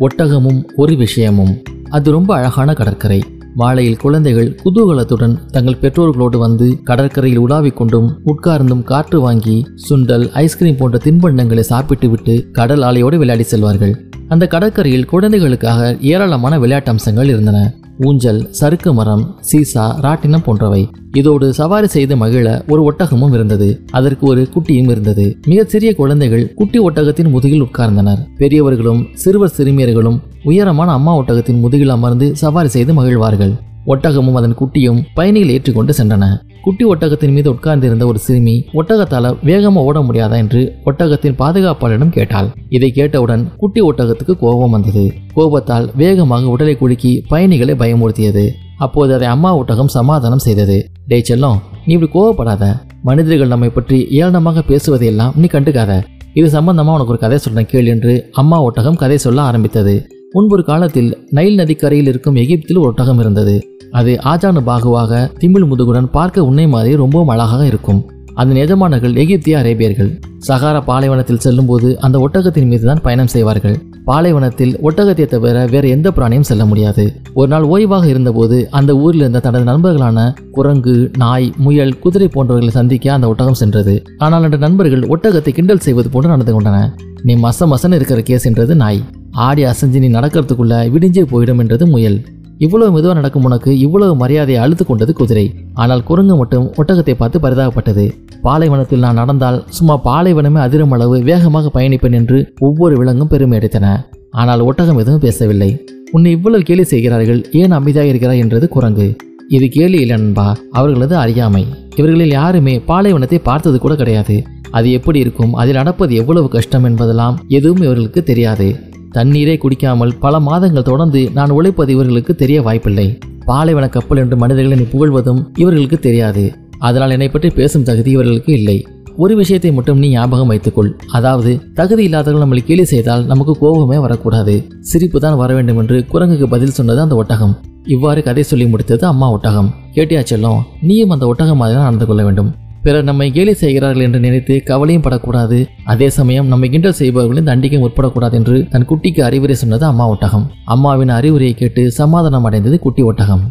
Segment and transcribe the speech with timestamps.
[0.00, 1.62] ஒட்டகமும் ஒரு விஷயமும்.
[1.90, 3.22] அது ரொம்ப அழகான கடற்கரை.
[3.54, 10.98] மாலையில் குழந்தைகள் குதூகலத்துடன் தங்கள் பெற்றோர்களோடு வந்து கடற்கரையில் உலாவிக் கொண்டும் உட்கார்ந்தும் காற்று வாங்கி சுண்டல் ஐஸ்கிரீம் போன்ற
[11.04, 13.94] தின்பண்டங்களை சாப்பிட்டுவிட்டு கடல் ஆலையோடு விளையாடி செல்வார்கள்.
[14.28, 17.74] அந்த கடற்கரையில் குழந்தைகளுக்காக ஏராளமான விளையாட்டு அம்சங்கள் இருந்தன.
[17.98, 20.88] ஊஞ்சல் சறுக்கு மரம் சீசா ராட்டினம் போன்றவை.
[21.12, 23.80] இதோடு சவாரி செய்து மகிழ ஒரு ஒட்டகமும் இருந்தது.
[23.90, 25.36] அதற்கு ஒரு குட்டியும் இருந்தது.
[25.46, 28.18] மிக சிறிய குழந்தைகள் குட்டி ஒட்டகத்தின் முதுகில் உட்கார்ந்தனர்.
[28.38, 33.52] பெரியவர்களும் சிறுவர் சிறுமியர்களும் உயரமான அம்மா ஒட்டகத்தின் முதுகில் அமர்ந்து சவாரி செய்து மகிழ்வார்கள்.
[33.86, 36.38] ஒட்டகமும் அதன் குட்டியும் பயணிகள் ஏற்றிக்கொண்டு சென்றன.
[36.64, 42.48] குட்டி ஒட்டகத்தின் மீது உட்கார்ந்திருந்த ஒரு சிறுமி ஒட்டகத்தால வேகமா ஓட முடியாதா என்று ஒட்டகத்தின் பாதுகாப்பாளரிடம் கேட்டாள்.
[42.68, 45.04] இதை கேட்டவுடன் குட்டி ஒட்டகத்துக்கு கோபம் வந்தது.
[45.34, 48.44] கோபத்தால் வேகமாக உடலை குலுக்கி பயணிகளை பயமுறுத்தியது.
[48.78, 50.78] அப்போது அதை அம்மா ஒட்டகம் சமாதானம் செய்தது.
[51.06, 52.64] டே செல்லம் நீ இப்படி கோவப்படாத.
[53.02, 56.02] மனிதர்கள் நம்மை பற்றி ஏளனமாக பேசுவதையெல்லாம் நீ கண்டுக்காத.
[56.40, 59.94] இது சம்பந்தமா உனக்கு ஒரு கதை சொல்றேன் கேள் என்று அம்மா ஒட்டகம் கதை சொல்ல ஆரம்பித்தது.
[60.36, 63.54] முன்பொரு காலத்தில் நைல் நதிக்கரையில் இருக்கும் எகிப்தில் ஒரு ஒட்டகம் இருந்தது.
[63.98, 68.00] அது ஆஜானு பாகுவாக திமிழ் முதுகுடன் பார்க்க உன்னை மாதிரி ரொம்பவும் அழகாக இருக்கும்.
[68.40, 70.10] அதன் எஜமானர்கள் எகிப்திய அரேபியர்கள்.
[70.48, 73.76] சகாரா பாலைவனத்தில் செல்லும்போது அந்த ஒட்டகத்தின் மீது தான் பயணம் செய்வார்கள்.
[74.08, 77.04] பாலைவனத்தில் ஒட்டகத்தை தவிர வேற எந்த பிராணியும் செல்ல முடியாது.
[77.38, 83.16] ஒரு நாள் ஓய்வாக இருந்தபோது அந்த ஊரில் இருந்த தனது நண்பர்களான குரங்கு நாய் முயல் குதிரை போன்றவர்களை சந்திக்க
[83.16, 83.94] அந்த ஒட்டகம் சென்றது.
[84.18, 86.86] ஆனால் அந்த நண்பர்கள் ஒட்டகத்தை கிண்டல் செய்வது போன்று நடந்து கொண்டன
[87.22, 89.02] நீ மச மசன் இருக்கிற கேஸ் என்றது நாய்.
[89.46, 92.18] ஆடி அசைஞ்சு நீ நடக்கிறதுக்குள்ள விடிஞ்சே போயிடும் என்றது முயல்.
[92.58, 95.46] இவ்வளவு மெதுவாக நடக்கும் உனக்கு இவ்வளவு மரியாதையை அழுத்து கொண்டது குதிரை.
[95.74, 98.04] ஆனால் குரங்கு மட்டும் ஒட்டகத்தை பார்த்து பரிதாபப்பட்டது.
[98.42, 102.38] பாலைவனத்தில் நான் நடந்தால் சும்மா பாலைவனமே அதிரும் அளவு வேகமாக பயணிப்பேன் என்று
[102.68, 103.88] ஒவ்வொரு விலங்கும் பெருமை அடைத்தன.
[104.30, 105.70] ஆனால் ஒட்டகம் எதுவும் பேசவில்லை.
[106.12, 109.08] உன்னை இவ்வளவு கேலி செய்கிறார்கள் ஏன் அமைதியாக இருக்கிறாய் என்றது குரங்கு.
[109.48, 111.64] இது கேலி இல்லை நண்பா அவர்களது அறியாமை.
[111.96, 114.36] இவர்களில் யாருமே பாலைவனத்தை பார்த்தது கூட கிடையாது.
[114.70, 118.68] அது எப்படி இருக்கும் அதில் நடப்பது எவ்வளவு கஷ்டம் என்பதெல்லாம் எதுவும் இவர்களுக்கு தெரியாது.
[119.16, 123.06] தண்ணீரே குடிக்காமல் பல மாதங்கள் தொடர்ந்து நான் உழைப்பது இவர்களுக்கு தெரிய வாய்ப்பில்லை.
[123.48, 126.44] பாலைவன கப்பல் என்று மனிதர்களை நீ புகழ்வதும் இவர்களுக்கு தெரியாது.
[126.78, 128.76] அதனால் என்னை பற்றி பேசும் தகுதி இவர்களுக்கு இல்லை.
[129.22, 130.90] ஒரு விஷயத்தை மட்டும் நீ ஞாபகம் வைத்துக்கொள்.
[131.18, 134.54] அதாவது தகுதி இல்லாதவர்கள் நம்மளை கேலி செய்தால் நமக்கு கோபமே வரக்கூடாது.
[134.90, 137.54] சிரிப்பு தான் வர வேண்டும் என்று குரங்குக்கு பதில் சொன்னது அந்த ஒட்டகம்.
[137.94, 139.70] இவ்வாறு கதை சொல்லி முடித்தது அம்மா ஒட்டகம்.
[139.96, 142.50] கேட்டியா செல்லும் நீயும் அந்த ஒட்டகம் மாதிரி நடந்து கொள்ள வேண்டும்.
[142.84, 145.58] பிறர் நம்மை கேலி செய்கிறார்கள் என்று நினைத்து கவலையும் படக்கூடாது.
[145.84, 150.50] அதே சமயம் நம்மை கிண்டல் செய்பவர்களின் தண்டிக்க முற்படக்கூடாது என்று தன் குட்டிக்கு அறிவுரை சொன்னது அம்மா ஒட்டகம்.
[150.64, 153.44] அம்மாவின் அறிவுரையை கேட்டு சமாதானம் அடைந்தது குட்டி ஒட்டகம்.